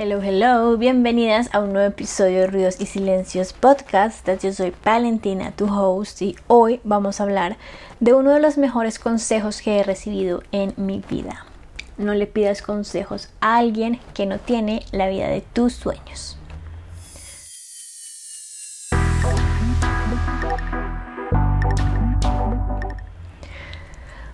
Hello, 0.00 0.22
hello, 0.22 0.76
bienvenidas 0.76 1.52
a 1.52 1.58
un 1.58 1.72
nuevo 1.72 1.88
episodio 1.88 2.42
de 2.42 2.46
Ruidos 2.46 2.80
y 2.80 2.86
Silencios 2.86 3.52
Podcast. 3.52 4.28
Yo 4.40 4.52
soy 4.52 4.72
Valentina, 4.84 5.50
tu 5.50 5.66
host, 5.66 6.22
y 6.22 6.36
hoy 6.46 6.78
vamos 6.84 7.18
a 7.18 7.24
hablar 7.24 7.56
de 7.98 8.14
uno 8.14 8.30
de 8.30 8.38
los 8.38 8.58
mejores 8.58 9.00
consejos 9.00 9.60
que 9.60 9.80
he 9.80 9.82
recibido 9.82 10.44
en 10.52 10.72
mi 10.76 11.02
vida. 11.10 11.46
No 11.96 12.14
le 12.14 12.28
pidas 12.28 12.62
consejos 12.62 13.30
a 13.40 13.56
alguien 13.56 13.98
que 14.14 14.26
no 14.26 14.38
tiene 14.38 14.84
la 14.92 15.08
vida 15.08 15.26
de 15.26 15.40
tus 15.40 15.72
sueños. 15.72 16.37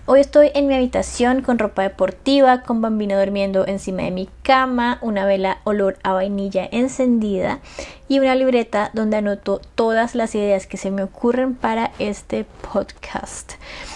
Hoy 0.07 0.19
estoy 0.19 0.51
en 0.53 0.67
mi 0.67 0.75
habitación 0.75 1.41
con 1.41 1.57
ropa 1.57 1.81
deportiva, 1.81 2.61
con 2.61 2.79
bambino 2.79 3.17
durmiendo 3.17 3.65
encima 3.65 4.03
de 4.03 4.11
mi 4.11 4.29
cama, 4.43 4.99
una 5.01 5.25
vela 5.25 5.57
olor 5.63 5.97
a 6.03 6.13
vainilla 6.13 6.69
encendida 6.71 7.59
y 8.07 8.19
una 8.19 8.35
libreta 8.35 8.91
donde 8.93 9.17
anoto 9.17 9.59
todas 9.73 10.13
las 10.13 10.35
ideas 10.35 10.67
que 10.67 10.77
se 10.77 10.91
me 10.91 11.01
ocurren 11.01 11.55
para 11.55 11.91
este 11.97 12.45
podcast. 12.71 13.53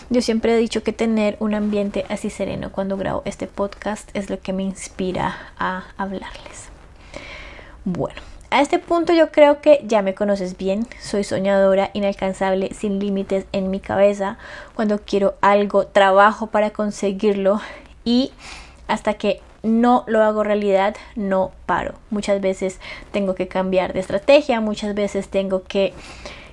Yo 0.10 0.24
siempre 0.24 0.56
he 0.56 0.58
dicho 0.58 0.82
que 0.82 0.94
tener 0.94 1.38
un 1.40 1.54
ambiente 1.54 2.08
así 2.10 2.32
sereno 2.32 2.72
cuando 2.72 2.98
grabo 2.98 3.22
este 3.26 3.46
podcast 3.46 4.10
es 4.16 4.32
lo 4.32 4.40
que 4.40 4.52
me 4.52 4.64
inspira 4.64 5.38
a 5.60 5.84
hablarles. 5.96 6.70
Bueno, 7.86 8.20
a 8.52 8.62
este 8.62 8.80
punto 8.80 9.14
yo 9.14 9.32
creo 9.32 9.62
que 9.62 9.82
ya 9.86 10.02
me 10.02 10.16
conoces 10.16 10.58
bien, 10.58 10.88
soy 11.00 11.24
soñadora, 11.24 11.92
inalcanzable, 11.94 12.74
sin 12.74 13.00
límites 13.00 13.46
en 13.52 13.70
mi 13.70 13.80
cabeza. 13.80 14.38
Cuando 14.76 15.00
quiero 15.00 15.36
algo, 15.42 15.86
trabajo 15.86 16.48
para 16.48 16.72
conseguirlo 16.72 17.62
y 18.04 18.32
hasta 18.88 19.14
que 19.14 19.42
no 19.62 20.04
lo 20.08 20.24
hago 20.24 20.44
realidad, 20.44 20.96
no 21.16 21.52
paro. 21.66 21.94
Muchas 22.10 22.42
veces 22.42 22.80
tengo 23.12 23.36
que 23.36 23.48
cambiar 23.48 23.94
de 23.94 24.00
estrategia, 24.00 24.62
muchas 24.62 24.96
veces 24.96 25.30
tengo 25.30 25.64
que 25.64 25.94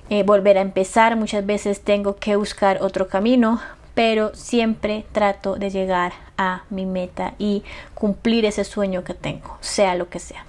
eh, 0.09 0.23
volver 0.23 0.57
a 0.57 0.61
empezar, 0.61 1.15
muchas 1.15 1.45
veces 1.45 1.81
tengo 1.81 2.17
que 2.17 2.35
buscar 2.35 2.79
otro 2.81 3.07
camino, 3.07 3.59
pero 3.93 4.35
siempre 4.35 5.05
trato 5.11 5.55
de 5.55 5.71
llegar 5.71 6.13
a 6.37 6.63
mi 6.69 6.85
meta 6.85 7.33
y 7.39 7.63
cumplir 7.95 8.45
ese 8.45 8.63
sueño 8.63 9.03
que 9.03 9.15
tengo, 9.15 9.57
sea 9.61 9.95
lo 9.95 10.09
que 10.09 10.19
sea. 10.19 10.46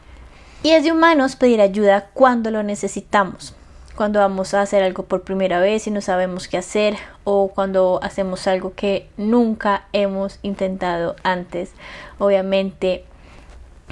Y 0.60 0.70
es 0.70 0.82
de 0.82 0.90
humanos 0.90 1.36
pedir 1.36 1.60
ayuda 1.60 2.08
cuando 2.12 2.50
lo 2.50 2.64
necesitamos, 2.64 3.54
cuando 3.94 4.18
vamos 4.18 4.54
a 4.54 4.60
hacer 4.60 4.82
algo 4.82 5.04
por 5.04 5.22
primera 5.22 5.60
vez 5.60 5.86
y 5.86 5.92
no 5.92 6.00
sabemos 6.00 6.48
qué 6.48 6.58
hacer 6.58 6.96
o 7.22 7.52
cuando 7.54 8.00
hacemos 8.02 8.48
algo 8.48 8.74
que 8.74 9.08
nunca 9.16 9.84
hemos 9.92 10.40
intentado 10.42 11.14
antes. 11.22 11.70
Obviamente 12.18 13.04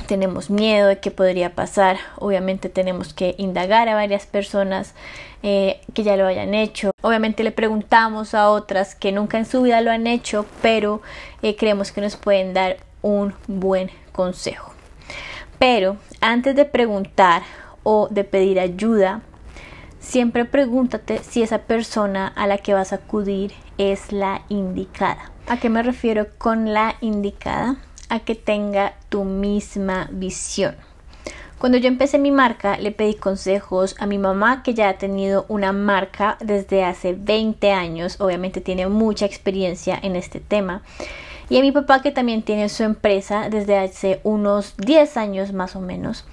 tenemos 0.08 0.50
miedo 0.50 0.88
de 0.88 0.98
qué 0.98 1.12
podría 1.12 1.54
pasar, 1.54 1.98
obviamente 2.18 2.68
tenemos 2.68 3.14
que 3.14 3.36
indagar 3.38 3.88
a 3.88 3.94
varias 3.94 4.26
personas 4.26 4.92
eh, 5.44 5.80
que 5.94 6.02
ya 6.02 6.16
lo 6.16 6.26
hayan 6.26 6.52
hecho, 6.52 6.90
obviamente 7.00 7.44
le 7.44 7.52
preguntamos 7.52 8.34
a 8.34 8.50
otras 8.50 8.96
que 8.96 9.12
nunca 9.12 9.38
en 9.38 9.46
su 9.46 9.62
vida 9.62 9.80
lo 9.80 9.92
han 9.92 10.08
hecho, 10.08 10.44
pero 10.62 11.00
eh, 11.42 11.54
creemos 11.56 11.92
que 11.92 12.00
nos 12.00 12.16
pueden 12.16 12.54
dar 12.54 12.78
un 13.02 13.34
buen 13.46 13.90
consejo. 14.12 14.75
Pero 15.68 15.96
antes 16.20 16.54
de 16.54 16.64
preguntar 16.64 17.42
o 17.82 18.06
de 18.08 18.22
pedir 18.22 18.60
ayuda, 18.60 19.22
siempre 19.98 20.44
pregúntate 20.44 21.18
si 21.24 21.42
esa 21.42 21.62
persona 21.62 22.28
a 22.28 22.46
la 22.46 22.58
que 22.58 22.72
vas 22.72 22.92
a 22.92 22.96
acudir 23.02 23.52
es 23.76 24.12
la 24.12 24.42
indicada. 24.48 25.32
¿A 25.48 25.56
qué 25.56 25.68
me 25.68 25.82
refiero 25.82 26.28
con 26.38 26.72
la 26.72 26.94
indicada? 27.00 27.78
A 28.08 28.20
que 28.20 28.36
tenga 28.36 28.94
tu 29.08 29.24
misma 29.24 30.08
visión. 30.12 30.76
Cuando 31.58 31.78
yo 31.78 31.88
empecé 31.88 32.20
mi 32.20 32.30
marca, 32.30 32.78
le 32.78 32.92
pedí 32.92 33.14
consejos 33.14 33.96
a 33.98 34.06
mi 34.06 34.18
mamá, 34.18 34.62
que 34.62 34.72
ya 34.72 34.88
ha 34.88 34.98
tenido 34.98 35.46
una 35.48 35.72
marca 35.72 36.36
desde 36.38 36.84
hace 36.84 37.14
20 37.14 37.72
años, 37.72 38.20
obviamente 38.20 38.60
tiene 38.60 38.86
mucha 38.86 39.26
experiencia 39.26 39.98
en 40.00 40.14
este 40.14 40.38
tema 40.38 40.82
y 41.48 41.58
a 41.58 41.62
mi 41.62 41.72
papá 41.72 42.02
que 42.02 42.10
también 42.10 42.42
tiene 42.42 42.68
su 42.68 42.82
empresa 42.82 43.48
desde 43.50 43.78
hace 43.78 44.20
unos 44.24 44.76
10 44.78 45.16
años 45.16 45.52
más 45.52 45.76
o 45.76 45.80
menos. 45.80 46.24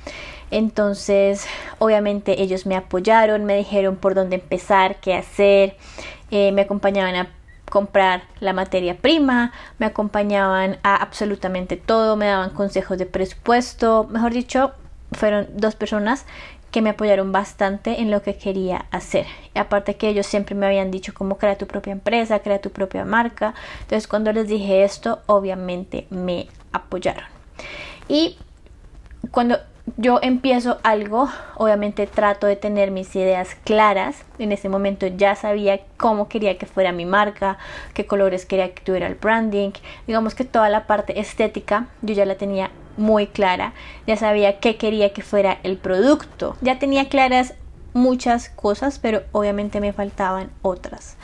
Entonces, 0.52 1.48
obviamente 1.80 2.42
ellos 2.42 2.66
me 2.66 2.76
apoyaron, 2.76 3.46
me 3.46 3.58
dijeron 3.58 3.96
por 3.96 4.14
dónde 4.14 4.36
empezar, 4.36 4.98
qué 5.00 5.16
hacer, 5.16 5.78
eh, 6.32 6.52
me 6.52 6.62
acompañaban 6.62 7.16
a 7.16 7.28
comprar 7.70 8.24
la 8.40 8.54
materia 8.54 8.98
prima, 8.98 9.52
me 9.80 9.88
acompañaban 9.88 10.78
a 10.84 10.96
absolutamente 10.96 11.76
todo, 11.76 12.16
me 12.16 12.28
daban 12.28 12.52
consejos 12.52 13.00
de 13.00 13.08
presupuesto, 13.08 14.08
mejor 14.12 14.32
dicho, 14.32 14.74
fueron 15.12 15.48
dos 15.56 15.76
personas 15.76 16.26
que 16.74 16.82
me 16.82 16.90
apoyaron 16.90 17.32
bastante 17.32 18.02
en 18.02 18.10
lo 18.10 18.24
que 18.24 18.36
quería 18.36 18.88
hacer. 18.90 19.28
Y 19.54 19.60
aparte 19.60 19.96
que 19.96 20.10
ellos 20.10 20.26
siempre 20.26 20.56
me 20.56 20.66
habían 20.66 20.90
dicho 20.90 21.14
cómo 21.14 21.38
crea 21.38 21.56
tu 21.56 21.68
propia 21.68 21.94
empresa, 21.94 22.40
crea 22.40 22.60
tu 22.60 22.72
propia 22.72 23.06
marca. 23.06 23.54
Entonces 23.82 24.08
cuando 24.08 24.34
les 24.34 24.48
dije 24.48 24.84
esto, 24.84 25.22
obviamente 25.28 26.08
me 26.10 26.48
apoyaron. 26.72 27.26
Y 28.08 28.40
cuando 29.30 29.60
yo 29.98 30.18
empiezo 30.24 30.80
algo, 30.82 31.30
obviamente 31.58 32.08
trato 32.08 32.48
de 32.48 32.56
tener 32.56 32.90
mis 32.90 33.16
ideas 33.16 33.56
claras. 33.64 34.24
En 34.40 34.52
ese 34.52 34.68
momento 34.68 35.06
ya 35.06 35.36
sabía 35.36 35.80
cómo 35.98 36.28
quería 36.28 36.58
que 36.58 36.66
fuera 36.66 36.92
mi 36.92 37.06
marca, 37.06 37.60
qué 37.94 38.08
colores 38.08 38.48
quería 38.48 38.74
que 38.74 38.82
tuviera 38.82 39.06
el 39.06 39.14
branding. 39.14 39.74
Digamos 40.08 40.34
que 40.34 40.44
toda 40.44 40.70
la 40.70 40.88
parte 40.88 41.20
estética 41.20 41.86
yo 42.02 42.16
ya 42.16 42.26
la 42.26 42.34
tenía 42.34 42.72
muy 42.98 43.28
clara, 43.28 43.74
ya 44.08 44.18
sabía 44.18 44.60
qué 44.60 44.78
quería 44.78 45.14
que 45.14 45.22
fuera 45.22 45.60
el 45.64 45.78
producto, 45.78 46.56
ya 46.62 46.80
tenía 46.80 47.10
claras 47.10 47.54
muchas 47.94 48.50
cosas, 48.50 49.00
pero 49.00 49.24
obviamente 49.32 49.80
me 49.80 49.94
faltaban 49.94 50.50
otras. 50.62 51.16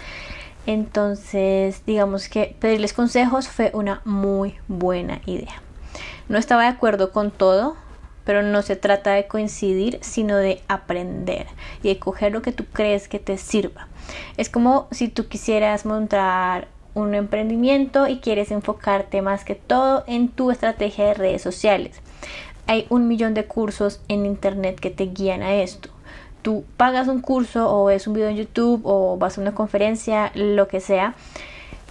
Entonces, 0.65 1.83
digamos 1.85 2.29
que 2.29 2.55
pedirles 2.59 2.93
consejos 2.93 3.47
fue 3.47 3.71
una 3.73 4.01
muy 4.05 4.55
buena 4.67 5.21
idea. 5.25 5.61
No 6.27 6.37
estaba 6.37 6.63
de 6.63 6.69
acuerdo 6.69 7.11
con 7.11 7.31
todo, 7.31 7.75
pero 8.23 8.43
no 8.43 8.61
se 8.61 8.75
trata 8.75 9.11
de 9.11 9.27
coincidir, 9.27 9.97
sino 10.01 10.37
de 10.37 10.61
aprender 10.67 11.47
y 11.81 11.87
de 11.87 11.97
coger 11.97 12.31
lo 12.31 12.43
que 12.43 12.51
tú 12.51 12.65
crees 12.71 13.07
que 13.07 13.17
te 13.17 13.37
sirva. 13.37 13.87
Es 14.37 14.49
como 14.49 14.87
si 14.91 15.07
tú 15.07 15.27
quisieras 15.27 15.85
montar 15.85 16.67
un 16.93 17.15
emprendimiento 17.15 18.07
y 18.07 18.19
quieres 18.19 18.51
enfocarte 18.51 19.21
más 19.21 19.43
que 19.43 19.55
todo 19.55 20.03
en 20.07 20.29
tu 20.29 20.51
estrategia 20.51 21.05
de 21.05 21.13
redes 21.13 21.41
sociales. 21.41 22.01
Hay 22.67 22.85
un 22.89 23.07
millón 23.07 23.33
de 23.33 23.45
cursos 23.45 24.01
en 24.07 24.25
internet 24.25 24.79
que 24.79 24.91
te 24.91 25.05
guían 25.05 25.41
a 25.41 25.55
esto. 25.55 25.89
Tú 26.41 26.63
pagas 26.77 27.07
un 27.07 27.21
curso 27.21 27.69
o 27.73 27.85
ves 27.85 28.07
un 28.07 28.13
video 28.13 28.29
en 28.29 28.37
YouTube 28.37 28.81
o 28.83 29.17
vas 29.17 29.37
a 29.37 29.41
una 29.41 29.53
conferencia, 29.53 30.31
lo 30.35 30.67
que 30.67 30.79
sea, 30.79 31.15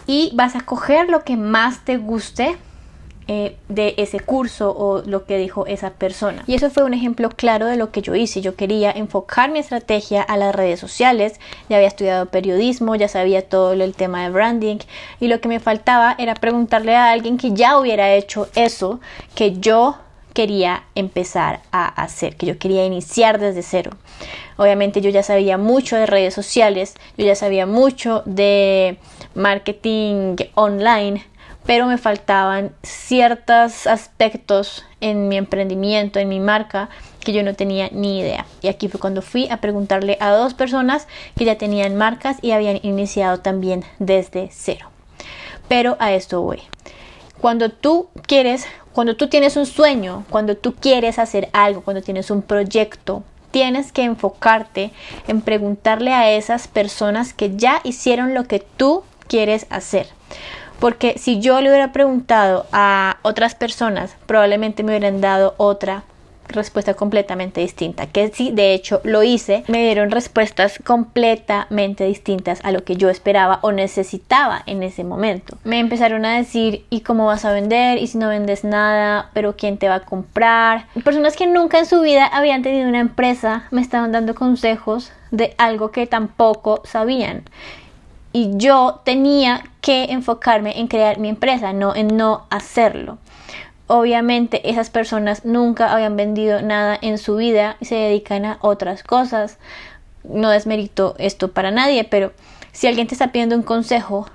y 0.07 0.33
vas 0.35 0.57
a 0.57 0.61
coger 0.61 1.11
lo 1.11 1.23
que 1.25 1.37
más 1.37 1.85
te 1.85 1.99
guste 1.99 2.57
eh, 3.31 3.57
de 3.69 3.93
ese 3.99 4.21
curso 4.21 4.75
o 4.75 5.03
lo 5.03 5.27
que 5.27 5.37
dijo 5.37 5.67
esa 5.67 5.91
persona. 5.91 6.45
Y 6.47 6.55
eso 6.55 6.71
fue 6.71 6.83
un 6.83 6.95
ejemplo 6.95 7.29
claro 7.29 7.67
de 7.67 7.77
lo 7.77 7.93
que 7.93 8.01
yo 8.01 8.15
hice. 8.15 8.41
Yo 8.41 8.57
quería 8.57 8.91
enfocar 8.91 9.51
mi 9.51 9.59
estrategia 9.59 10.23
a 10.23 10.39
las 10.39 10.55
redes 10.55 10.81
sociales. 10.81 11.39
Ya 11.69 11.77
había 11.77 11.89
estudiado 11.89 12.27
periodismo, 12.27 12.97
ya 12.97 13.07
sabía 13.07 13.47
todo 13.47 13.75
el 13.75 13.95
tema 13.95 14.23
de 14.23 14.31
branding 14.31 14.79
y 15.21 15.29
lo 15.29 15.43
que 15.43 15.49
me 15.49 15.61
faltaba 15.61 16.15
era 16.19 16.35
preguntarle 16.35 16.97
a 16.97 17.13
alguien 17.13 17.37
que 17.37 17.53
ya 17.53 17.79
hubiera 17.79 18.15
hecho 18.15 18.49
eso 18.55 18.99
que 19.35 19.59
yo 19.59 19.97
quería 20.33 20.85
empezar 20.95 21.61
a 21.73 21.87
hacer, 21.87 22.37
que 22.37 22.47
yo 22.47 22.59
quería 22.59 22.87
iniciar 22.87 23.39
desde 23.39 23.63
cero. 23.63 23.91
Obviamente 24.57 25.01
yo 25.01 25.11
ya 25.11 25.23
sabía 25.23 25.59
mucho 25.59 25.97
de 25.97 26.07
redes 26.07 26.33
sociales, 26.33 26.95
yo 27.17 27.27
ya 27.27 27.35
sabía 27.35 27.67
mucho 27.67 28.23
de 28.25 28.99
marketing 29.35 30.37
online, 30.55 31.25
pero 31.69 31.85
me 31.85 31.99
faltaban 31.99 32.73
ciertos 32.83 33.87
aspectos 33.87 34.87
en 35.03 35.29
mi 35.29 35.37
emprendimiento, 35.37 36.19
en 36.19 36.31
mi 36.31 36.41
marca, 36.41 36.89
que 37.21 37.35
yo 37.35 37.43
no 37.43 37.53
tenía 37.53 37.91
ni 37.93 38.21
idea. 38.21 38.47
Y 38.63 38.69
aquí 38.69 38.89
fue 38.89 38.99
cuando 38.99 39.21
fui 39.21 39.51
a 39.51 39.59
preguntarle 39.59 40.17
a 40.19 40.31
dos 40.31 40.55
personas 40.55 41.07
que 41.37 41.45
ya 41.45 41.59
tenían 41.59 41.95
marcas 41.95 42.39
y 42.41 42.53
habían 42.53 42.81
iniciado 42.83 43.41
también 43.41 43.85
desde 43.99 44.49
cero. 44.51 44.89
Pero 45.69 45.99
a 46.01 46.15
esto 46.15 46.41
voy. 46.41 46.63
Cuando 47.39 47.69
tú 47.69 48.09
quieres, 48.27 48.65
cuando 48.95 49.17
tú 49.17 49.29
tienes 49.29 49.59
un 49.59 49.67
sueño, 49.67 50.25
cuando 50.31 50.57
tú 50.57 50.75
quieres 50.75 51.19
hacer 51.19 51.51
algo, 51.53 51.83
cuando 51.83 52.01
tienes 52.01 52.31
un 52.31 52.41
proyecto, 52.41 53.25
tienes 53.51 53.93
que 53.93 54.05
enfocarte 54.05 54.91
en 55.27 55.43
preguntarle 55.43 56.15
a 56.15 56.31
esas 56.31 56.67
personas 56.67 57.35
que 57.35 57.57
ya 57.57 57.83
hicieron 57.85 58.33
lo 58.33 58.45
que 58.45 58.61
tú 58.61 59.03
quieres 59.27 59.67
hacer. 59.69 60.07
Porque 60.79 61.19
si 61.19 61.41
yo 61.41 61.61
le 61.61 61.71
hubiera 61.71 61.93
preguntado 61.93 62.67
a 62.73 63.19
otras 63.23 63.55
personas, 63.55 64.17
probablemente 64.27 64.83
me 64.83 64.93
hubieran 64.93 65.21
dado 65.21 65.55
otra 65.57 66.05
respuesta 66.49 66.95
completamente 66.95 67.61
distinta, 67.61 68.07
que 68.07 68.29
sí, 68.29 68.51
de 68.53 68.75
hecho 68.75 69.01
lo 69.05 69.23
hice, 69.23 69.65
me 69.69 69.85
dieron 69.85 70.11
respuestas 70.11 70.81
completamente 70.85 72.05
distintas 72.05 72.61
a 72.65 72.73
lo 72.73 72.85
que 72.85 72.97
yo 72.97 73.11
esperaba 73.11 73.59
o 73.63 73.73
necesitaba 73.73 74.63
en 74.67 74.83
ese 74.83 75.05
momento. 75.05 75.59
Me 75.65 75.79
empezaron 75.79 76.25
a 76.25 76.37
decir, 76.37 76.87
¿y 76.91 77.01
cómo 77.01 77.27
vas 77.27 77.45
a 77.45 77.53
vender? 77.53 77.99
¿Y 77.99 78.07
si 78.07 78.19
no 78.19 78.29
vendes 78.29 78.65
nada? 78.65 79.31
¿Pero 79.35 79.57
quién 79.57 79.79
te 79.79 79.89
va 79.89 79.97
a 79.97 80.05
comprar? 80.05 80.87
Personas 81.05 81.37
que 81.37 81.47
nunca 81.47 81.79
en 81.79 81.87
su 81.87 82.01
vida 82.01 82.27
habían 82.27 82.63
tenido 82.63 82.89
una 82.89 83.01
empresa 83.01 83.65
me 83.71 83.81
estaban 83.81 84.13
dando 84.13 84.35
consejos 84.35 85.13
de 85.31 85.55
algo 85.59 85.91
que 85.91 86.07
tampoco 86.07 86.81
sabían. 86.85 87.45
Y 88.33 88.51
yo 88.57 89.01
tenía 89.05 89.65
que 89.81 90.05
enfocarme 90.05 90.79
en 90.79 90.87
crear 90.87 91.19
mi 91.19 91.29
empresa, 91.29 91.73
no 91.73 91.95
en 91.95 92.17
no 92.17 92.47
hacerlo. 92.51 93.19
Obviamente 93.87 94.69
esas 94.69 94.91
personas 94.91 95.47
nunca 95.47 95.93
habían 95.93 96.17
vendido 96.17 96.61
nada 96.61 96.99
en 97.01 97.17
su 97.17 97.37
vida 97.37 97.77
y 97.81 97.87
se 97.87 97.95
dedican 97.95 98.45
a 98.45 98.59
otras 98.61 99.03
cosas. 99.03 99.59
No 100.25 100.51
desmerito 100.51 101.15
esto 101.19 101.53
para 101.53 101.71
nadie, 101.71 102.05
pero 102.05 102.33
si 102.73 102.87
alguien 102.87 103.07
te 103.07 103.15
está 103.15 103.33
pidiendo 103.33 103.57
un 103.57 103.63
consejo 103.63 104.27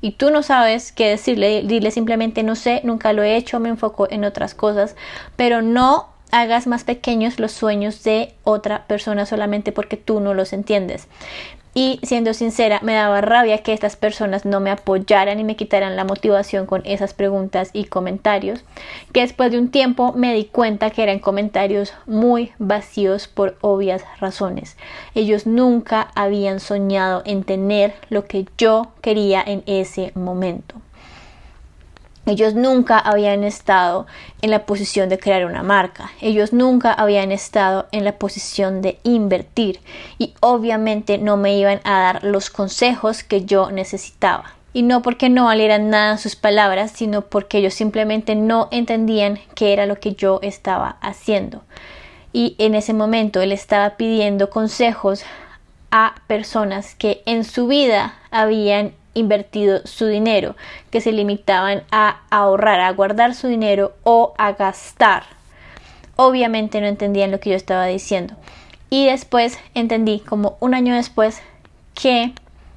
y 0.00 0.12
tú 0.12 0.30
no 0.30 0.42
sabes 0.42 0.92
qué 0.92 1.08
decirle, 1.08 1.62
dile 1.64 1.90
simplemente 1.90 2.42
no 2.44 2.54
sé, 2.54 2.80
nunca 2.84 3.12
lo 3.12 3.22
he 3.24 3.36
hecho, 3.36 3.58
me 3.58 3.68
enfoco 3.68 4.08
en 4.10 4.24
otras 4.24 4.54
cosas, 4.54 4.94
pero 5.36 5.60
no 5.60 6.08
hagas 6.30 6.66
más 6.66 6.84
pequeños 6.84 7.38
los 7.38 7.52
sueños 7.52 8.02
de 8.04 8.34
otra 8.44 8.86
persona 8.86 9.26
solamente 9.26 9.72
porque 9.72 9.96
tú 9.96 10.20
no 10.20 10.34
los 10.34 10.52
entiendes. 10.52 11.08
Y 11.72 12.00
siendo 12.02 12.34
sincera, 12.34 12.80
me 12.82 12.94
daba 12.94 13.20
rabia 13.20 13.58
que 13.58 13.72
estas 13.72 13.94
personas 13.94 14.44
no 14.44 14.58
me 14.58 14.70
apoyaran 14.70 15.38
y 15.38 15.44
me 15.44 15.54
quitaran 15.54 15.94
la 15.94 16.04
motivación 16.04 16.66
con 16.66 16.82
esas 16.84 17.14
preguntas 17.14 17.70
y 17.72 17.84
comentarios, 17.84 18.64
que 19.12 19.20
después 19.20 19.52
de 19.52 19.58
un 19.58 19.70
tiempo 19.70 20.12
me 20.12 20.34
di 20.34 20.46
cuenta 20.46 20.90
que 20.90 21.04
eran 21.04 21.20
comentarios 21.20 21.94
muy 22.06 22.52
vacíos 22.58 23.28
por 23.28 23.56
obvias 23.60 24.02
razones. 24.18 24.76
Ellos 25.14 25.46
nunca 25.46 26.10
habían 26.16 26.58
soñado 26.58 27.22
en 27.24 27.44
tener 27.44 27.94
lo 28.08 28.24
que 28.24 28.46
yo 28.58 28.88
quería 29.00 29.42
en 29.46 29.62
ese 29.66 30.10
momento. 30.16 30.74
Ellos 32.30 32.54
nunca 32.54 32.96
habían 32.96 33.42
estado 33.42 34.06
en 34.40 34.52
la 34.52 34.64
posición 34.64 35.08
de 35.08 35.18
crear 35.18 35.44
una 35.46 35.64
marca. 35.64 36.12
Ellos 36.20 36.52
nunca 36.52 36.92
habían 36.92 37.32
estado 37.32 37.88
en 37.90 38.04
la 38.04 38.20
posición 38.20 38.82
de 38.82 39.00
invertir. 39.02 39.80
Y 40.16 40.34
obviamente 40.38 41.18
no 41.18 41.36
me 41.36 41.58
iban 41.58 41.80
a 41.82 41.98
dar 41.98 42.22
los 42.22 42.48
consejos 42.48 43.24
que 43.24 43.46
yo 43.46 43.72
necesitaba. 43.72 44.54
Y 44.72 44.84
no 44.84 45.02
porque 45.02 45.28
no 45.28 45.46
valieran 45.46 45.90
nada 45.90 46.18
sus 46.18 46.36
palabras, 46.36 46.92
sino 46.92 47.22
porque 47.22 47.58
ellos 47.58 47.74
simplemente 47.74 48.36
no 48.36 48.68
entendían 48.70 49.40
qué 49.56 49.72
era 49.72 49.86
lo 49.86 49.98
que 49.98 50.14
yo 50.14 50.38
estaba 50.40 50.98
haciendo. 51.00 51.64
Y 52.32 52.54
en 52.58 52.76
ese 52.76 52.92
momento 52.92 53.40
él 53.40 53.50
estaba 53.50 53.96
pidiendo 53.96 54.50
consejos 54.50 55.24
a 55.90 56.14
personas 56.28 56.94
que 56.94 57.22
en 57.26 57.42
su 57.42 57.66
vida 57.66 58.14
habían 58.30 58.92
invertido 59.14 59.80
su 59.86 60.06
dinero, 60.06 60.56
que 60.90 61.00
se 61.00 61.12
limitaban 61.12 61.82
a 61.90 62.20
ahorrar, 62.30 62.80
a 62.80 62.92
guardar 62.92 63.34
su 63.34 63.48
dinero 63.48 63.92
o 64.04 64.34
a 64.38 64.52
gastar. 64.52 65.24
Obviamente 66.16 66.80
no 66.80 66.86
entendían 66.86 67.30
lo 67.30 67.40
que 67.40 67.50
yo 67.50 67.56
estaba 67.56 67.86
diciendo. 67.86 68.34
Y 68.90 69.06
después 69.06 69.58
entendí, 69.74 70.20
como 70.20 70.56
un 70.60 70.74
año 70.74 70.94
después, 70.94 71.40
que 71.94 72.32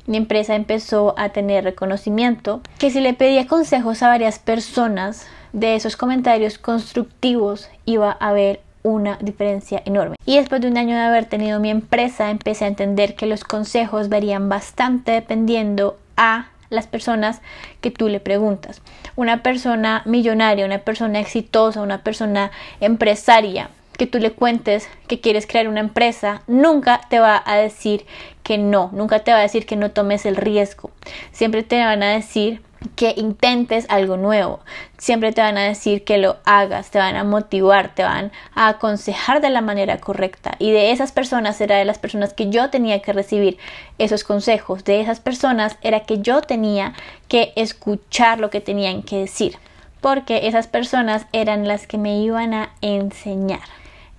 mi 0.05 0.17
empresa 0.17 0.55
empezó 0.55 1.15
a 1.17 1.29
tener 1.29 1.63
reconocimiento, 1.63 2.61
que 2.77 2.91
si 2.91 2.99
le 2.99 3.13
pedía 3.13 3.47
consejos 3.47 4.03
a 4.03 4.09
varias 4.09 4.39
personas 4.39 5.27
de 5.53 5.75
esos 5.75 5.95
comentarios 5.95 6.57
constructivos 6.57 7.69
iba 7.85 8.17
a 8.19 8.29
haber 8.29 8.61
una 8.83 9.17
diferencia 9.21 9.81
enorme. 9.85 10.15
Y 10.25 10.37
después 10.37 10.61
de 10.61 10.67
un 10.67 10.77
año 10.77 10.95
de 10.95 11.03
haber 11.03 11.25
tenido 11.25 11.59
mi 11.59 11.69
empresa, 11.69 12.29
empecé 12.29 12.65
a 12.65 12.67
entender 12.67 13.15
que 13.15 13.27
los 13.27 13.43
consejos 13.43 14.09
varían 14.09 14.49
bastante 14.49 15.11
dependiendo 15.11 15.97
a 16.17 16.47
las 16.69 16.87
personas 16.87 17.41
que 17.81 17.91
tú 17.91 18.09
le 18.09 18.19
preguntas. 18.19 18.81
Una 19.15 19.43
persona 19.43 20.01
millonaria, 20.05 20.65
una 20.65 20.79
persona 20.79 21.19
exitosa, 21.19 21.81
una 21.81 22.03
persona 22.03 22.51
empresaria, 22.79 23.69
que 23.97 24.07
tú 24.07 24.19
le 24.19 24.31
cuentes 24.31 24.89
que 25.07 25.19
quieres 25.19 25.45
crear 25.45 25.67
una 25.67 25.79
empresa, 25.79 26.41
nunca 26.47 27.01
te 27.09 27.19
va 27.19 27.41
a 27.45 27.55
decir 27.57 28.05
que 28.41 28.57
no, 28.57 28.89
nunca 28.91 29.19
te 29.19 29.31
va 29.31 29.37
a 29.37 29.41
decir 29.41 29.65
que 29.65 29.75
no 29.75 29.91
tomes 29.91 30.25
el 30.25 30.35
riesgo. 30.35 30.91
Siempre 31.31 31.63
te 31.63 31.79
van 31.79 32.01
a 32.03 32.09
decir 32.09 32.61
que 32.95 33.13
intentes 33.17 33.85
algo 33.89 34.17
nuevo. 34.17 34.59
Siempre 34.97 35.31
te 35.31 35.41
van 35.41 35.57
a 35.57 35.63
decir 35.63 36.03
que 36.03 36.17
lo 36.17 36.37
hagas, 36.45 36.91
te 36.91 36.99
van 36.99 37.15
a 37.15 37.23
motivar, 37.23 37.93
te 37.95 38.03
van 38.03 38.31
a 38.55 38.69
aconsejar 38.69 39.41
de 39.41 39.49
la 39.49 39.61
manera 39.61 39.99
correcta. 39.99 40.55
Y 40.59 40.71
de 40.71 40.91
esas 40.91 41.11
personas 41.11 41.59
era 41.61 41.77
de 41.77 41.85
las 41.85 41.99
personas 41.99 42.33
que 42.33 42.49
yo 42.49 42.69
tenía 42.69 43.01
que 43.01 43.13
recibir 43.13 43.57
esos 43.97 44.23
consejos. 44.23 44.83
De 44.83 45.01
esas 45.01 45.19
personas 45.19 45.77
era 45.81 46.01
que 46.01 46.19
yo 46.19 46.41
tenía 46.41 46.93
que 47.27 47.53
escuchar 47.55 48.39
lo 48.39 48.49
que 48.49 48.61
tenían 48.61 49.03
que 49.03 49.17
decir. 49.17 49.57
Porque 50.01 50.47
esas 50.47 50.67
personas 50.67 51.27
eran 51.31 51.67
las 51.67 51.87
que 51.87 51.97
me 51.97 52.19
iban 52.19 52.53
a 52.53 52.73
enseñar. 52.81 53.61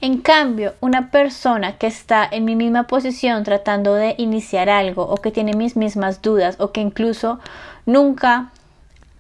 En 0.05 0.21
cambio, 0.21 0.75
una 0.83 1.11
persona 1.11 1.79
que 1.79 1.87
está 1.87 2.29
en 2.31 2.45
mi 2.45 2.57
misma 2.57 2.87
posición 2.87 3.43
tratando 3.43 3.95
de 3.95 4.15
iniciar 4.19 4.69
algo 4.69 5.05
o 5.05 5.17
que 5.17 5.31
tiene 5.31 5.55
mis 5.55 5.79
mismas 5.79 6.21
dudas 6.21 6.57
o 6.61 6.73
que 6.73 6.83
incluso 6.83 7.41
nunca 7.87 8.51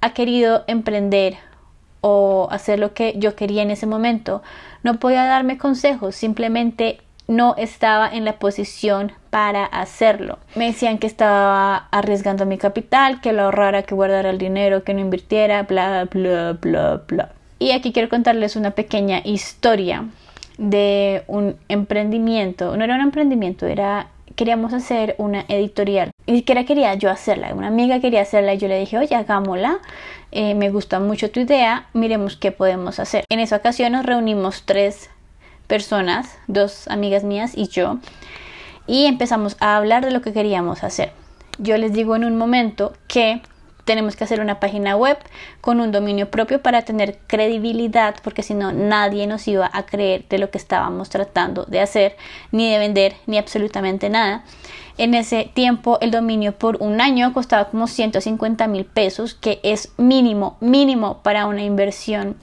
ha 0.02 0.12
querido 0.12 0.62
emprender 0.66 1.36
o 2.02 2.48
hacer 2.50 2.78
lo 2.78 2.92
que 2.92 3.14
yo 3.16 3.34
quería 3.34 3.62
en 3.62 3.70
ese 3.70 3.86
momento, 3.86 4.42
no 4.82 4.98
podía 4.98 5.24
darme 5.24 5.56
consejos, 5.56 6.16
simplemente 6.16 7.00
no 7.28 7.54
estaba 7.56 8.06
en 8.06 8.26
la 8.26 8.38
posición 8.38 9.12
para 9.30 9.64
hacerlo. 9.64 10.38
Me 10.54 10.66
decían 10.66 10.98
que 10.98 11.06
estaba 11.06 11.88
arriesgando 11.92 12.44
mi 12.44 12.58
capital, 12.58 13.22
que 13.22 13.32
lo 13.32 13.44
ahorrara, 13.44 13.84
que 13.84 13.94
guardara 13.94 14.28
el 14.28 14.36
dinero, 14.36 14.84
que 14.84 14.92
no 14.92 15.00
invirtiera, 15.00 15.62
bla, 15.62 16.06
bla, 16.10 16.58
bla, 16.60 17.00
bla. 17.08 17.30
Y 17.58 17.70
aquí 17.70 17.90
quiero 17.90 18.10
contarles 18.10 18.54
una 18.54 18.72
pequeña 18.72 19.22
historia 19.24 20.04
de 20.58 21.24
un 21.26 21.56
emprendimiento. 21.68 22.76
No 22.76 22.84
era 22.84 22.94
un 22.94 23.00
emprendimiento, 23.00 23.66
era 23.66 24.08
queríamos 24.36 24.72
hacer 24.72 25.14
una 25.18 25.44
editorial. 25.48 26.10
Y 26.26 26.36
siquiera 26.36 26.64
quería 26.64 26.94
yo 26.94 27.10
hacerla. 27.10 27.54
Una 27.54 27.68
amiga 27.68 28.00
quería 28.00 28.22
hacerla 28.22 28.54
y 28.54 28.58
yo 28.58 28.68
le 28.68 28.78
dije, 28.78 28.98
oye, 28.98 29.14
hagámosla. 29.14 29.78
Eh, 30.32 30.54
me 30.54 30.70
gusta 30.70 31.00
mucho 31.00 31.30
tu 31.30 31.40
idea. 31.40 31.86
Miremos 31.92 32.36
qué 32.36 32.50
podemos 32.50 32.98
hacer. 32.98 33.24
En 33.28 33.40
esa 33.40 33.56
ocasión 33.56 33.92
nos 33.92 34.04
reunimos 34.04 34.64
tres 34.64 35.10
personas, 35.66 36.38
dos 36.46 36.88
amigas 36.88 37.24
mías 37.24 37.52
y 37.56 37.68
yo. 37.68 37.98
Y 38.86 39.06
empezamos 39.06 39.56
a 39.60 39.76
hablar 39.76 40.04
de 40.04 40.10
lo 40.10 40.20
que 40.20 40.32
queríamos 40.32 40.84
hacer. 40.84 41.12
Yo 41.58 41.78
les 41.78 41.92
digo 41.92 42.16
en 42.16 42.24
un 42.24 42.36
momento 42.36 42.92
que 43.06 43.40
tenemos 43.84 44.16
que 44.16 44.24
hacer 44.24 44.40
una 44.40 44.60
página 44.60 44.96
web 44.96 45.18
con 45.60 45.80
un 45.80 45.92
dominio 45.92 46.30
propio 46.30 46.62
para 46.62 46.82
tener 46.82 47.18
credibilidad, 47.26 48.16
porque 48.22 48.42
si 48.42 48.54
no 48.54 48.72
nadie 48.72 49.26
nos 49.26 49.46
iba 49.46 49.70
a 49.72 49.86
creer 49.86 50.24
de 50.28 50.38
lo 50.38 50.50
que 50.50 50.58
estábamos 50.58 51.10
tratando 51.10 51.64
de 51.64 51.80
hacer, 51.80 52.16
ni 52.50 52.70
de 52.70 52.78
vender, 52.78 53.16
ni 53.26 53.38
absolutamente 53.38 54.08
nada. 54.08 54.44
En 54.96 55.14
ese 55.14 55.50
tiempo 55.52 55.98
el 56.00 56.10
dominio 56.10 56.52
por 56.52 56.76
un 56.80 57.00
año 57.00 57.32
costaba 57.32 57.68
como 57.68 57.86
150 57.86 58.66
mil 58.68 58.84
pesos, 58.84 59.34
que 59.34 59.60
es 59.62 59.92
mínimo, 59.96 60.56
mínimo 60.60 61.18
para 61.22 61.46
una 61.46 61.64
inversión. 61.64 62.36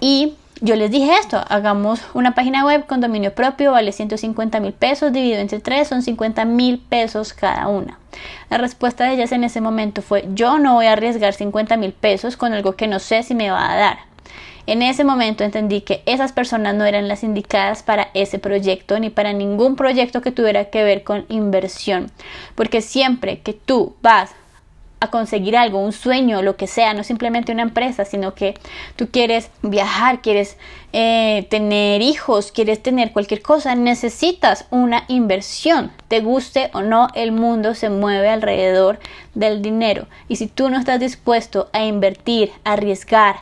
Y 0.00 0.34
yo 0.62 0.76
les 0.76 0.92
dije 0.92 1.12
esto, 1.18 1.42
hagamos 1.48 2.00
una 2.14 2.36
página 2.36 2.64
web 2.64 2.86
con 2.86 3.00
dominio 3.00 3.34
propio, 3.34 3.72
vale 3.72 3.90
150 3.90 4.60
mil 4.60 4.72
pesos, 4.72 5.12
dividido 5.12 5.40
entre 5.40 5.58
tres, 5.58 5.88
son 5.88 6.02
50 6.02 6.44
mil 6.44 6.78
pesos 6.78 7.32
cada 7.32 7.66
una. 7.66 7.98
La 8.48 8.58
respuesta 8.58 9.04
de 9.04 9.14
ellas 9.14 9.32
en 9.32 9.42
ese 9.42 9.60
momento 9.60 10.02
fue, 10.02 10.24
yo 10.34 10.60
no 10.60 10.74
voy 10.74 10.86
a 10.86 10.92
arriesgar 10.92 11.34
50 11.34 11.76
mil 11.78 11.92
pesos 11.92 12.36
con 12.36 12.52
algo 12.52 12.76
que 12.76 12.86
no 12.86 13.00
sé 13.00 13.24
si 13.24 13.34
me 13.34 13.50
va 13.50 13.72
a 13.72 13.76
dar. 13.76 13.98
En 14.66 14.82
ese 14.82 15.02
momento 15.02 15.42
entendí 15.42 15.80
que 15.80 16.04
esas 16.06 16.30
personas 16.30 16.76
no 16.76 16.84
eran 16.84 17.08
las 17.08 17.24
indicadas 17.24 17.82
para 17.82 18.10
ese 18.14 18.38
proyecto 18.38 19.00
ni 19.00 19.10
para 19.10 19.32
ningún 19.32 19.74
proyecto 19.74 20.22
que 20.22 20.30
tuviera 20.30 20.66
que 20.66 20.84
ver 20.84 21.02
con 21.02 21.26
inversión, 21.28 22.12
porque 22.54 22.82
siempre 22.82 23.40
que 23.40 23.52
tú 23.52 23.96
vas 24.00 24.30
a 25.02 25.10
conseguir 25.10 25.56
algo, 25.56 25.80
un 25.80 25.90
sueño, 25.90 26.42
lo 26.42 26.54
que 26.56 26.68
sea, 26.68 26.94
no 26.94 27.02
simplemente 27.02 27.50
una 27.50 27.62
empresa, 27.62 28.04
sino 28.04 28.34
que 28.36 28.54
tú 28.94 29.08
quieres 29.10 29.50
viajar, 29.60 30.22
quieres 30.22 30.56
eh, 30.92 31.44
tener 31.50 32.02
hijos, 32.02 32.52
quieres 32.52 32.80
tener 32.80 33.12
cualquier 33.12 33.42
cosa, 33.42 33.74
necesitas 33.74 34.64
una 34.70 35.04
inversión. 35.08 35.90
Te 36.06 36.20
guste 36.20 36.70
o 36.72 36.82
no, 36.82 37.08
el 37.14 37.32
mundo 37.32 37.74
se 37.74 37.90
mueve 37.90 38.28
alrededor 38.28 39.00
del 39.34 39.60
dinero. 39.60 40.06
Y 40.28 40.36
si 40.36 40.46
tú 40.46 40.70
no 40.70 40.78
estás 40.78 41.00
dispuesto 41.00 41.68
a 41.72 41.82
invertir, 41.84 42.52
a 42.62 42.74
arriesgar, 42.74 43.36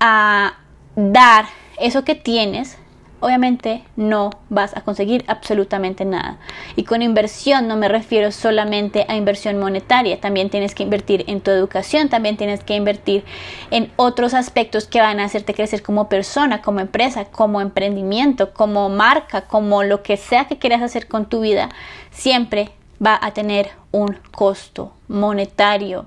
a 0.00 0.54
dar 0.96 1.46
eso 1.78 2.02
que 2.02 2.16
tienes, 2.16 2.78
obviamente 3.20 3.84
no 3.96 4.30
vas 4.48 4.76
a 4.76 4.82
conseguir 4.82 5.24
absolutamente 5.28 6.04
nada. 6.04 6.38
Y 6.76 6.84
con 6.84 7.02
inversión 7.02 7.68
no 7.68 7.76
me 7.76 7.88
refiero 7.88 8.32
solamente 8.32 9.04
a 9.08 9.16
inversión 9.16 9.58
monetaria, 9.58 10.20
también 10.20 10.50
tienes 10.50 10.74
que 10.74 10.82
invertir 10.82 11.24
en 11.26 11.40
tu 11.40 11.50
educación, 11.50 12.08
también 12.08 12.36
tienes 12.36 12.62
que 12.62 12.76
invertir 12.76 13.24
en 13.70 13.90
otros 13.96 14.34
aspectos 14.34 14.86
que 14.86 15.00
van 15.00 15.20
a 15.20 15.24
hacerte 15.24 15.54
crecer 15.54 15.82
como 15.82 16.08
persona, 16.08 16.62
como 16.62 16.80
empresa, 16.80 17.24
como 17.26 17.60
emprendimiento, 17.60 18.52
como 18.52 18.88
marca, 18.88 19.42
como 19.42 19.82
lo 19.82 20.02
que 20.02 20.16
sea 20.16 20.46
que 20.46 20.58
quieras 20.58 20.82
hacer 20.82 21.08
con 21.08 21.26
tu 21.26 21.40
vida, 21.40 21.68
siempre 22.10 22.70
va 23.04 23.18
a 23.20 23.32
tener 23.32 23.70
un 23.92 24.18
costo 24.30 24.92
monetario, 25.08 26.06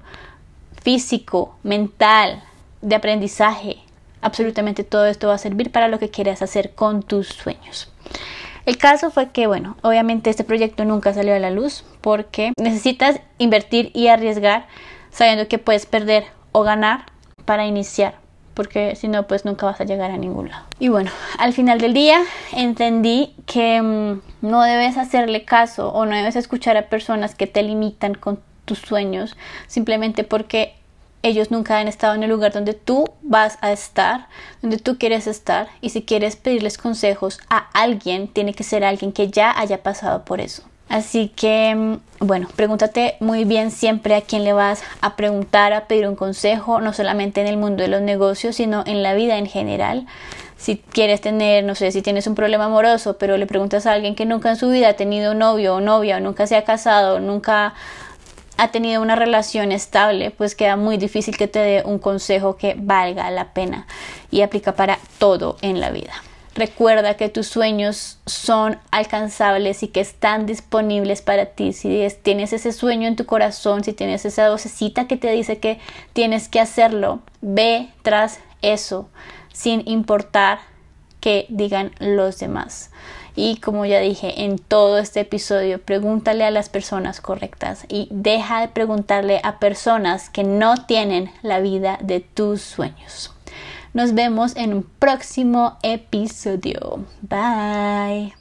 físico, 0.81 1.55
mental, 1.63 2.43
de 2.81 2.95
aprendizaje, 2.95 3.77
absolutamente 4.21 4.83
todo 4.83 5.05
esto 5.05 5.27
va 5.27 5.35
a 5.35 5.39
servir 5.39 5.71
para 5.71 5.87
lo 5.87 5.99
que 5.99 6.09
quieras 6.09 6.41
hacer 6.41 6.73
con 6.73 7.03
tus 7.03 7.27
sueños. 7.27 7.91
El 8.65 8.77
caso 8.77 9.09
fue 9.09 9.31
que, 9.31 9.47
bueno, 9.47 9.75
obviamente 9.81 10.29
este 10.29 10.43
proyecto 10.43 10.85
nunca 10.85 11.13
salió 11.13 11.35
a 11.35 11.39
la 11.39 11.49
luz 11.49 11.83
porque 12.01 12.53
necesitas 12.57 13.19
invertir 13.39 13.91
y 13.93 14.07
arriesgar 14.07 14.67
sabiendo 15.09 15.47
que 15.47 15.57
puedes 15.57 15.85
perder 15.85 16.25
o 16.51 16.63
ganar 16.63 17.05
para 17.45 17.65
iniciar, 17.65 18.15
porque 18.53 18.95
si 18.95 19.07
no, 19.07 19.27
pues 19.27 19.45
nunca 19.45 19.65
vas 19.65 19.81
a 19.81 19.83
llegar 19.83 20.11
a 20.11 20.17
ningún 20.17 20.49
lado. 20.49 20.65
Y 20.79 20.89
bueno, 20.89 21.09
al 21.39 21.53
final 21.53 21.79
del 21.79 21.93
día 21.93 22.21
entendí 22.55 23.33
que 23.47 23.81
mm, 23.81 24.21
no 24.41 24.61
debes 24.61 24.97
hacerle 24.97 25.43
caso 25.43 25.89
o 25.91 26.05
no 26.05 26.15
debes 26.15 26.35
escuchar 26.35 26.77
a 26.77 26.87
personas 26.87 27.33
que 27.33 27.47
te 27.47 27.63
limitan 27.63 28.13
con 28.13 28.39
tus 28.65 28.79
sueños 28.79 29.35
simplemente 29.67 30.23
porque 30.23 30.75
ellos 31.23 31.51
nunca 31.51 31.77
han 31.77 31.87
estado 31.87 32.15
en 32.15 32.23
el 32.23 32.29
lugar 32.29 32.51
donde 32.51 32.73
tú 32.73 33.09
vas 33.21 33.57
a 33.61 33.71
estar, 33.71 34.27
donde 34.61 34.77
tú 34.77 34.97
quieres 34.97 35.27
estar. 35.27 35.67
Y 35.81 35.89
si 35.89 36.01
quieres 36.01 36.35
pedirles 36.35 36.77
consejos 36.77 37.39
a 37.49 37.57
alguien, 37.73 38.27
tiene 38.27 38.53
que 38.53 38.63
ser 38.63 38.83
alguien 38.83 39.11
que 39.11 39.29
ya 39.29 39.57
haya 39.57 39.83
pasado 39.83 40.25
por 40.25 40.41
eso. 40.41 40.63
Así 40.91 41.29
que, 41.29 41.73
mm, 41.73 42.25
bueno, 42.25 42.49
pregúntate 42.55 43.15
muy 43.21 43.45
bien 43.45 43.71
siempre 43.71 44.13
a 44.13 44.21
quién 44.21 44.43
le 44.43 44.51
vas 44.51 44.83
a 44.99 45.15
preguntar, 45.15 45.71
a 45.71 45.87
pedir 45.87 46.05
un 46.05 46.17
consejo, 46.17 46.81
no 46.81 46.91
solamente 46.91 47.39
en 47.39 47.47
el 47.47 47.55
mundo 47.55 47.81
de 47.81 47.87
los 47.87 48.01
negocios, 48.01 48.57
sino 48.57 48.83
en 48.85 49.01
la 49.01 49.13
vida 49.13 49.37
en 49.37 49.45
general. 49.45 50.05
Si 50.57 50.77
quieres 50.77 51.21
tener, 51.21 51.63
no 51.63 51.75
sé, 51.75 51.91
si 51.91 52.01
tienes 52.01 52.27
un 52.27 52.35
problema 52.35 52.65
amoroso, 52.65 53.17
pero 53.17 53.37
le 53.37 53.47
preguntas 53.47 53.85
a 53.85 53.93
alguien 53.93 54.15
que 54.15 54.25
nunca 54.25 54.49
en 54.49 54.57
su 54.57 54.69
vida 54.69 54.89
ha 54.89 54.93
tenido 54.93 55.33
novio 55.33 55.75
o 55.75 55.79
novia, 55.79 56.17
o 56.17 56.19
nunca 56.19 56.45
se 56.45 56.57
ha 56.57 56.65
casado, 56.65 57.21
nunca 57.21 57.73
ha 58.61 58.67
tenido 58.67 59.01
una 59.01 59.15
relación 59.15 59.71
estable, 59.71 60.29
pues 60.29 60.53
queda 60.53 60.75
muy 60.75 60.97
difícil 60.97 61.35
que 61.35 61.47
te 61.47 61.57
dé 61.57 61.81
un 61.83 61.97
consejo 61.97 62.57
que 62.57 62.75
valga 62.77 63.31
la 63.31 63.53
pena 63.53 63.87
y 64.29 64.41
aplica 64.41 64.75
para 64.75 64.99
todo 65.17 65.57
en 65.63 65.79
la 65.79 65.89
vida. 65.89 66.13
Recuerda 66.53 67.17
que 67.17 67.27
tus 67.27 67.47
sueños 67.47 68.19
son 68.27 68.77
alcanzables 68.91 69.81
y 69.81 69.87
que 69.87 70.01
están 70.01 70.45
disponibles 70.45 71.23
para 71.23 71.47
ti. 71.47 71.73
Si 71.73 72.07
tienes 72.21 72.53
ese 72.53 72.71
sueño 72.71 73.07
en 73.07 73.15
tu 73.15 73.25
corazón, 73.25 73.83
si 73.83 73.93
tienes 73.93 74.25
esa 74.25 74.51
vocecita 74.51 75.07
que 75.07 75.17
te 75.17 75.31
dice 75.31 75.57
que 75.57 75.79
tienes 76.13 76.47
que 76.47 76.59
hacerlo, 76.59 77.21
ve 77.41 77.89
tras 78.03 78.41
eso 78.61 79.09
sin 79.51 79.81
importar 79.87 80.59
que 81.19 81.47
digan 81.49 81.93
los 81.97 82.37
demás. 82.37 82.91
Y 83.35 83.57
como 83.57 83.85
ya 83.85 83.99
dije 83.99 84.43
en 84.43 84.57
todo 84.57 84.97
este 84.97 85.21
episodio, 85.21 85.81
pregúntale 85.81 86.43
a 86.43 86.51
las 86.51 86.69
personas 86.69 87.21
correctas 87.21 87.85
y 87.87 88.07
deja 88.11 88.61
de 88.61 88.67
preguntarle 88.67 89.39
a 89.43 89.59
personas 89.59 90.29
que 90.29 90.43
no 90.43 90.85
tienen 90.85 91.31
la 91.41 91.59
vida 91.59 91.97
de 92.01 92.19
tus 92.19 92.61
sueños. 92.61 93.33
Nos 93.93 94.13
vemos 94.13 94.55
en 94.55 94.73
un 94.73 94.83
próximo 94.83 95.77
episodio. 95.83 97.05
Bye. 97.21 98.40